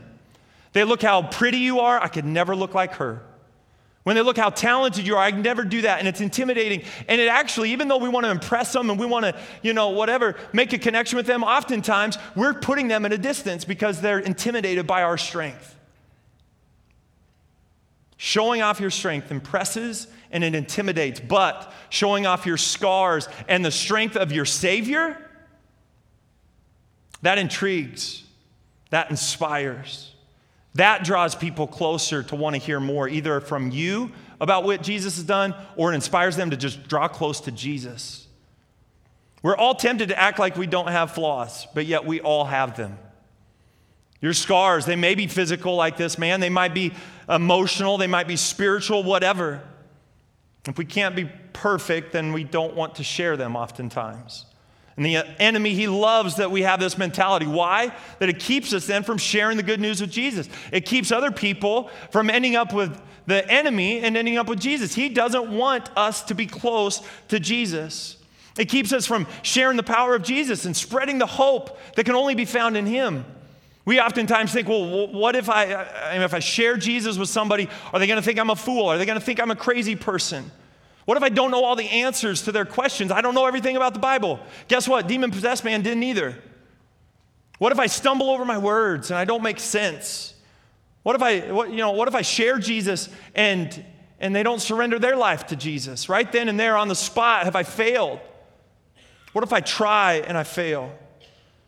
[0.74, 1.98] They look how pretty you are.
[1.98, 3.22] I could never look like her.
[4.02, 5.98] When they look how talented you are, I can never do that.
[5.98, 6.82] And it's intimidating.
[7.08, 9.72] And it actually, even though we want to impress them and we want to, you
[9.72, 14.02] know, whatever, make a connection with them, oftentimes we're putting them at a distance because
[14.02, 15.74] they're intimidated by our strength.
[18.18, 23.70] Showing off your strength impresses and it intimidates, but showing off your scars and the
[23.70, 25.22] strength of your Savior
[27.22, 28.24] that intrigues,
[28.90, 30.12] that inspires.
[30.74, 35.16] That draws people closer to want to hear more, either from you about what Jesus
[35.16, 38.26] has done or it inspires them to just draw close to Jesus.
[39.42, 42.76] We're all tempted to act like we don't have flaws, but yet we all have
[42.76, 42.98] them.
[44.20, 46.92] Your scars, they may be physical like this man, they might be
[47.28, 49.62] emotional, they might be spiritual, whatever.
[50.66, 54.46] If we can't be perfect, then we don't want to share them oftentimes.
[54.96, 57.46] And the enemy, he loves that we have this mentality.
[57.46, 57.94] Why?
[58.18, 60.48] That it keeps us then from sharing the good news with Jesus.
[60.72, 64.94] It keeps other people from ending up with the enemy and ending up with Jesus.
[64.94, 68.16] He doesn't want us to be close to Jesus.
[68.56, 72.14] It keeps us from sharing the power of Jesus and spreading the hope that can
[72.14, 73.26] only be found in Him.
[73.84, 77.68] We oftentimes think, well, what if I, I mean, if I share Jesus with somebody,
[77.92, 78.86] are they going to think I'm a fool?
[78.86, 80.50] Are they going to think I'm a crazy person?
[81.06, 83.10] What if I don't know all the answers to their questions?
[83.10, 84.40] I don't know everything about the Bible.
[84.68, 85.06] Guess what?
[85.06, 86.36] Demon possessed man didn't either.
[87.58, 90.34] What if I stumble over my words and I don't make sense?
[91.04, 93.84] What if I, what, you know, what if I share Jesus and,
[94.18, 96.08] and they don't surrender their life to Jesus?
[96.08, 98.18] Right then and there on the spot, have I failed?
[99.32, 100.92] What if I try and I fail?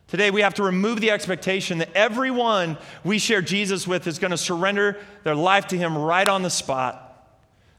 [0.09, 4.31] Today, we have to remove the expectation that everyone we share Jesus with is going
[4.33, 7.08] to surrender their life to Him right on the spot.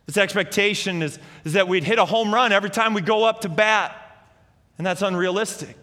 [0.09, 3.41] This expectation is, is that we'd hit a home run every time we go up
[3.41, 3.95] to bat,
[4.79, 5.77] and that's unrealistic.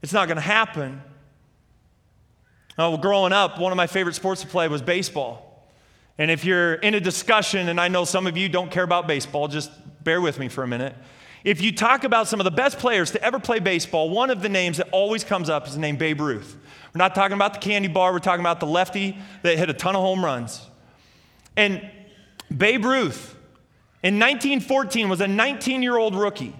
[0.00, 1.02] It's not going to happen.
[2.78, 5.68] Now, growing up, one of my favorite sports to play was baseball.
[6.16, 9.06] And if you're in a discussion, and I know some of you don't care about
[9.06, 9.70] baseball, just
[10.02, 10.94] bear with me for a minute.
[11.44, 14.40] If you talk about some of the best players to ever play baseball, one of
[14.40, 16.56] the names that always comes up is the name Babe Ruth.
[16.94, 19.74] We're not talking about the candy bar, we're talking about the lefty that hit a
[19.74, 20.66] ton of home runs.
[21.54, 21.86] And
[22.56, 23.34] Babe Ruth
[24.02, 26.54] in 1914 was a 19 year old rookie.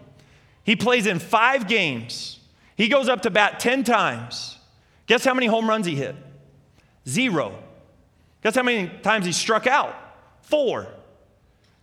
[0.65, 2.41] He plays in five games,
[2.77, 4.59] he goes up to bat 10 times.
[5.07, 6.15] Guess how many home runs he hit?
[7.09, 7.59] Zero.
[8.43, 9.97] Guess how many times he struck out?
[10.43, 10.87] Four.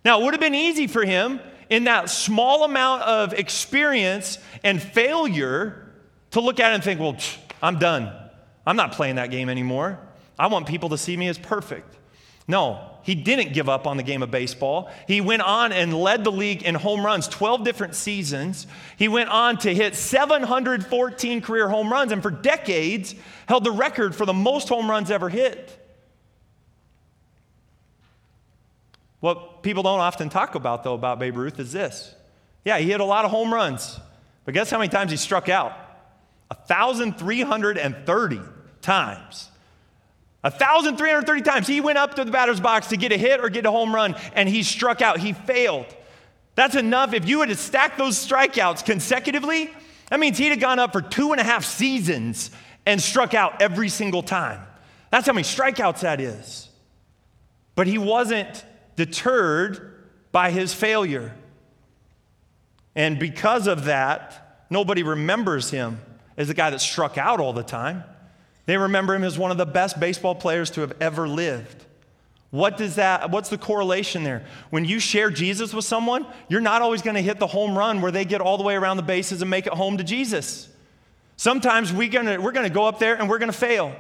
[0.04, 1.40] Now, it would have been easy for him
[1.70, 5.92] in that small amount of experience and failure
[6.32, 7.18] to look at it and think, well,
[7.62, 8.12] I'm done.
[8.68, 10.00] I'm not playing that game anymore.
[10.38, 11.96] I want people to see me as perfect.
[12.48, 14.92] No, he didn't give up on the game of baseball.
[15.08, 18.68] He went on and led the league in home runs 12 different seasons.
[18.98, 23.16] He went on to hit 714 career home runs and for decades
[23.48, 25.82] held the record for the most home runs ever hit.
[29.20, 32.14] What people don't often talk about, though, about Babe Ruth is this.
[32.64, 34.00] Yeah, he hit a lot of home runs,
[34.46, 35.72] but guess how many times he struck out?
[36.50, 38.42] 1,330
[38.82, 39.50] times.
[40.46, 41.66] 1,330 times.
[41.66, 43.94] He went up to the batter's box to get a hit or get a home
[43.94, 45.18] run, and he struck out.
[45.20, 45.88] He failed.
[46.54, 47.14] That's enough.
[47.14, 49.72] If you had to stack those strikeouts consecutively,
[50.10, 52.52] that means he'd have gone up for two and a half seasons
[52.86, 54.62] and struck out every single time.
[55.10, 56.70] That's how many strikeouts that is.
[57.74, 58.64] But he wasn't
[58.96, 61.34] deterred by his failure.
[62.96, 66.00] And because of that, nobody remembers him
[66.38, 68.04] as the guy that struck out all the time.
[68.66, 71.86] They remember him as one of the best baseball players to have ever lived.
[72.52, 74.46] What does that, what's the correlation there?
[74.70, 78.02] When you share Jesus with someone, you're not always going to hit the home run
[78.02, 80.70] where they get all the way around the bases and make it home to Jesus.
[81.38, 83.94] Sometimes we gonna, we're going to go up there and we're going to fail.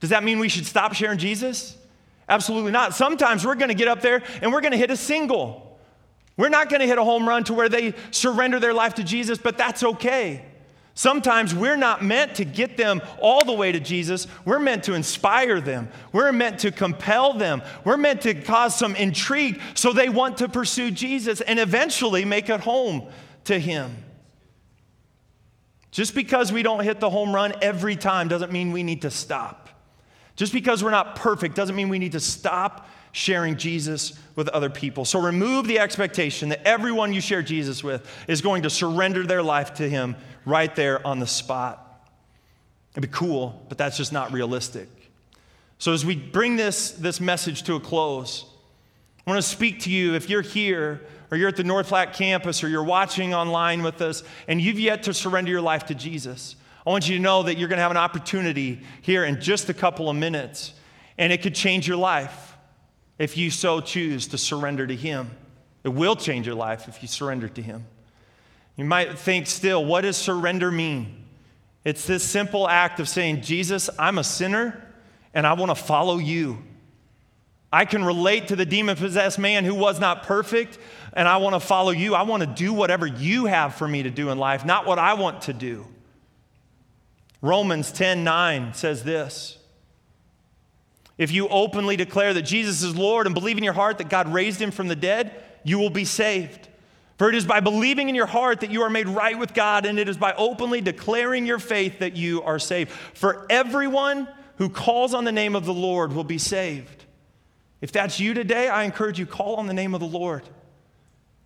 [0.00, 1.76] Does that mean we should stop sharing Jesus?
[2.28, 2.94] Absolutely not.
[2.94, 5.78] Sometimes we're going to get up there and we're going to hit a single.
[6.36, 9.04] We're not going to hit a home run to where they surrender their life to
[9.04, 10.46] Jesus, but that's okay.
[11.00, 14.26] Sometimes we're not meant to get them all the way to Jesus.
[14.44, 15.88] We're meant to inspire them.
[16.12, 17.62] We're meant to compel them.
[17.84, 22.50] We're meant to cause some intrigue so they want to pursue Jesus and eventually make
[22.50, 23.08] it home
[23.44, 23.96] to Him.
[25.90, 29.10] Just because we don't hit the home run every time doesn't mean we need to
[29.10, 29.70] stop.
[30.36, 34.70] Just because we're not perfect doesn't mean we need to stop sharing Jesus with other
[34.70, 35.04] people.
[35.04, 39.42] So remove the expectation that everyone you share Jesus with is going to surrender their
[39.42, 41.86] life to Him right there on the spot.
[42.92, 44.88] It'd be cool, but that's just not realistic.
[45.78, 48.44] So as we bring this, this message to a close,
[49.26, 52.14] I want to speak to you if you're here or you're at the North Platte
[52.14, 55.94] campus or you're watching online with us and you've yet to surrender your life to
[55.94, 56.56] Jesus.
[56.86, 59.68] I want you to know that you're going to have an opportunity here in just
[59.68, 60.72] a couple of minutes,
[61.18, 62.49] and it could change your life
[63.20, 65.30] if you so choose to surrender to Him.
[65.84, 67.84] It will change your life if you surrender to Him.
[68.76, 71.26] You might think still, what does surrender mean?
[71.84, 74.82] It's this simple act of saying, Jesus, I'm a sinner
[75.34, 76.62] and I want to follow you.
[77.70, 80.78] I can relate to the demon possessed man who was not perfect,
[81.12, 82.14] and I want to follow you.
[82.14, 84.98] I want to do whatever you have for me to do in life, not what
[84.98, 85.86] I want to do.
[87.42, 89.59] Romans 10 9 says this
[91.20, 94.32] If you openly declare that Jesus is Lord and believe in your heart that God
[94.32, 95.30] raised him from the dead,
[95.62, 96.66] you will be saved.
[97.18, 99.84] For it is by believing in your heart that you are made right with God,
[99.84, 102.90] and it is by openly declaring your faith that you are saved.
[102.90, 107.04] For everyone who calls on the name of the Lord will be saved.
[107.82, 110.48] If that's you today, I encourage you call on the name of the Lord.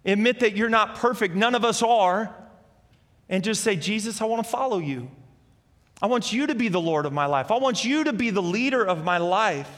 [0.05, 2.33] Admit that you're not perfect, none of us are,
[3.29, 5.11] and just say, Jesus, I want to follow you.
[6.05, 7.51] I want you to be the Lord of my life.
[7.51, 9.71] I want you to be the leader of my life.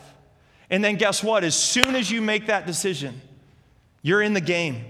[0.69, 1.45] And then guess what?
[1.45, 3.21] As soon as you make that decision,
[4.03, 4.85] you're in the game.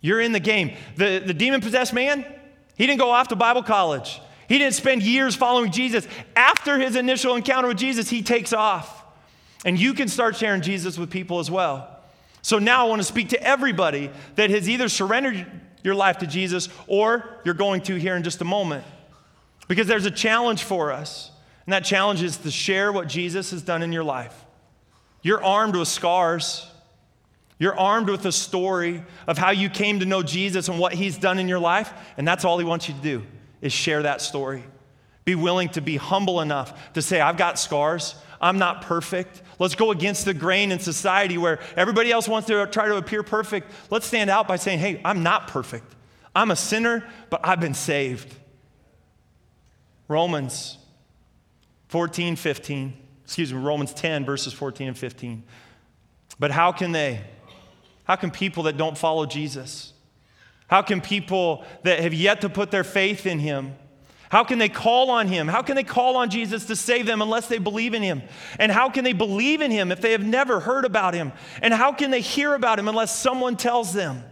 [0.00, 0.74] You're in the game.
[0.96, 2.24] The, the demon possessed man,
[2.78, 4.18] he didn't go off to Bible college.
[4.48, 6.08] He didn't spend years following Jesus.
[6.34, 9.04] After his initial encounter with Jesus, he takes off.
[9.66, 12.00] And you can start sharing Jesus with people as well.
[12.40, 15.44] So now I want to speak to everybody that has either surrendered
[15.82, 18.86] your life to Jesus or you're going to here in just a moment.
[19.68, 21.30] Because there's a challenge for us,
[21.66, 24.44] and that challenge is to share what Jesus has done in your life.
[25.22, 26.66] You're armed with scars.
[27.58, 31.16] You're armed with a story of how you came to know Jesus and what he's
[31.16, 33.22] done in your life, and that's all he wants you to do
[33.62, 34.64] is share that story.
[35.24, 38.16] Be willing to be humble enough to say, I've got scars.
[38.40, 39.40] I'm not perfect.
[39.58, 43.22] Let's go against the grain in society where everybody else wants to try to appear
[43.22, 43.70] perfect.
[43.88, 45.94] Let's stand out by saying, hey, I'm not perfect.
[46.36, 48.34] I'm a sinner, but I've been saved.
[50.08, 50.78] Romans
[51.88, 52.94] 14, 15.
[53.24, 55.42] Excuse me, Romans 10, verses 14 and 15.
[56.38, 57.22] But how can they?
[58.04, 59.92] How can people that don't follow Jesus?
[60.68, 63.74] How can people that have yet to put their faith in him?
[64.28, 65.46] How can they call on him?
[65.46, 68.22] How can they call on Jesus to save them unless they believe in him?
[68.58, 71.32] And how can they believe in him if they have never heard about him?
[71.62, 74.24] And how can they hear about him unless someone tells them?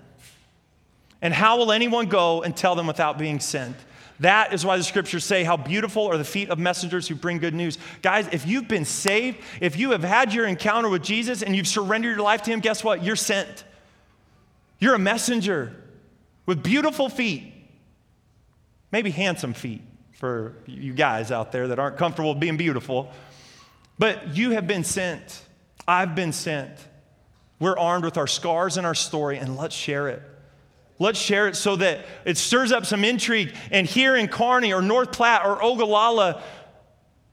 [1.20, 3.76] And how will anyone go and tell them without being sent?
[4.20, 7.38] That is why the scriptures say, How beautiful are the feet of messengers who bring
[7.38, 7.78] good news.
[8.02, 11.66] Guys, if you've been saved, if you have had your encounter with Jesus and you've
[11.66, 13.02] surrendered your life to him, guess what?
[13.02, 13.64] You're sent.
[14.78, 15.74] You're a messenger
[16.46, 17.52] with beautiful feet,
[18.90, 19.82] maybe handsome feet
[20.12, 23.10] for you guys out there that aren't comfortable being beautiful.
[23.98, 25.42] But you have been sent.
[25.86, 26.72] I've been sent.
[27.58, 30.22] We're armed with our scars and our story, and let's share it.
[31.02, 33.54] Let's share it so that it stirs up some intrigue.
[33.72, 36.42] And here in Kearney or North Platte or Ogallala,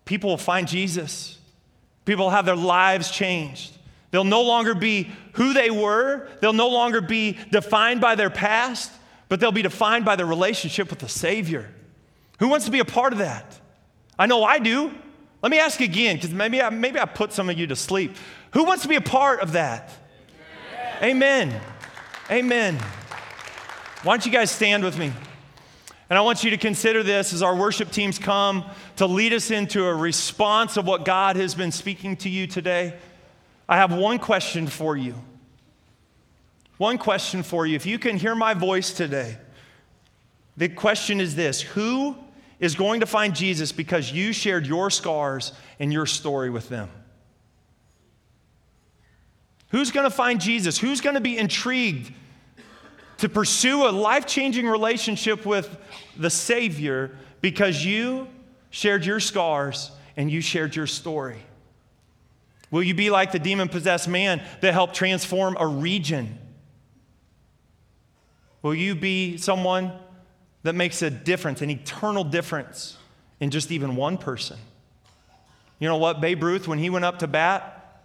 [0.05, 1.38] people will find Jesus.
[2.03, 3.78] People will have their lives changed.
[4.09, 8.91] They'll no longer be who they were, they'll no longer be defined by their past,
[9.30, 11.70] but they'll be defined by their relationship with the Savior.
[12.39, 13.59] Who wants to be a part of that?
[14.17, 14.91] I know I do.
[15.43, 18.15] Let me ask again, because maybe I, maybe I put some of you to sleep.
[18.53, 19.91] Who wants to be a part of that?
[21.03, 21.61] Amen.
[22.32, 22.80] Amen.
[24.04, 25.12] Why don't you guys stand with me?
[26.10, 28.64] And I want you to consider this as our worship teams come
[28.95, 32.95] to lead us into a response of what God has been speaking to you today.
[33.68, 35.16] I have one question for you.
[36.78, 37.76] One question for you.
[37.76, 39.38] If you can hear my voice today,
[40.56, 42.16] the question is this Who
[42.60, 46.89] is going to find Jesus because you shared your scars and your story with them?
[49.72, 50.78] Who's going to find Jesus?
[50.78, 52.14] Who's going to be intrigued
[53.20, 55.78] to pursue a life changing relationship with
[56.17, 58.28] the Savior because you
[58.70, 61.39] shared your scars and you shared your story?
[62.72, 66.38] Will you be like the demon possessed man that helped transform a region?
[68.61, 69.91] Will you be someone
[70.63, 72.97] that makes a difference, an eternal difference
[73.39, 74.57] in just even one person.
[75.80, 78.03] You know what, Babe Ruth, when he went up to bat,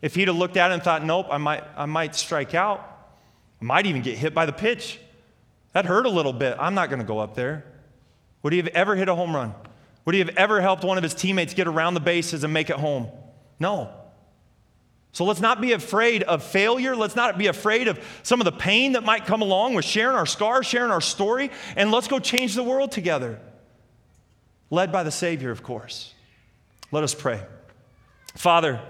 [0.00, 2.95] if he'd have looked at it and thought, nope, I might, I might strike out,
[3.60, 4.98] I might even get hit by the pitch.
[5.72, 6.56] That hurt a little bit.
[6.58, 7.64] I'm not going to go up there.
[8.42, 9.54] Would he have ever hit a home run?
[10.04, 12.70] Would he have ever helped one of his teammates get around the bases and make
[12.70, 13.08] it home?
[13.58, 13.90] No.
[15.12, 16.94] So let's not be afraid of failure.
[16.94, 20.14] Let's not be afraid of some of the pain that might come along with sharing
[20.14, 23.40] our scars, sharing our story, and let's go change the world together.
[24.70, 26.12] Led by the Savior, of course.
[26.92, 27.40] Let us pray.
[28.34, 28.80] Father,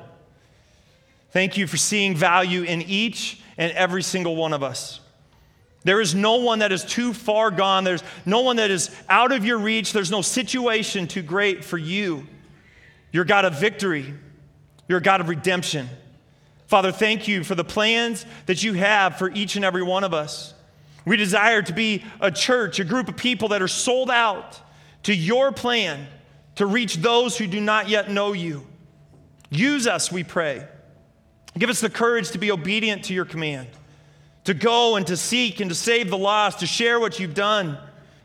[1.31, 5.01] thank you for seeing value in each and every single one of us.
[5.85, 7.85] There is no one that is too far gone.
[7.85, 9.93] There's no one that is out of your reach.
[9.93, 12.27] There's no situation too great for you.
[13.13, 14.13] You're God of victory,
[14.89, 15.89] you're God of redemption.
[16.67, 20.13] Father, thank you for the plans that you have for each and every one of
[20.13, 20.53] us.
[21.05, 24.61] We desire to be a church, a group of people that are sold out
[25.05, 26.09] to your plan
[26.57, 28.67] to reach those who do not yet know you.
[29.51, 30.67] Use us, we pray.
[31.59, 33.69] Give us the courage to be obedient to your command,
[34.45, 37.79] to go and to seek and to save the lost, to share what you've done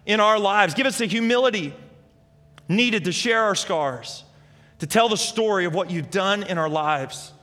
[0.05, 0.73] in our lives.
[0.73, 1.73] Give us the humility
[2.67, 4.23] needed to share our scars,
[4.79, 7.33] to tell the story of what you've done in our lives.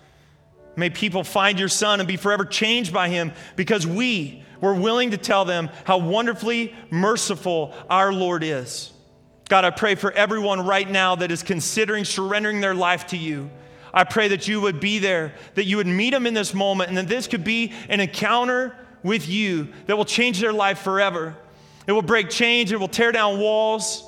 [0.77, 5.11] May people find your son and be forever changed by him because we were willing
[5.11, 8.93] to tell them how wonderfully merciful our Lord is.
[9.49, 13.51] God, I pray for everyone right now that is considering surrendering their life to you.
[13.93, 16.89] I pray that you would be there, that you would meet them in this moment,
[16.89, 21.37] and that this could be an encounter with you that will change their life forever.
[21.87, 24.05] It will break chains, it will tear down walls,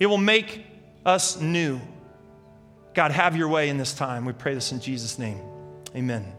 [0.00, 0.66] it will make
[1.06, 1.80] us new.
[2.94, 4.24] God, have your way in this time.
[4.24, 5.40] We pray this in Jesus' name.
[5.94, 6.32] Amen.